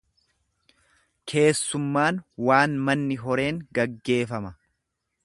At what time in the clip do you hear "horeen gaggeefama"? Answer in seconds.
3.27-4.57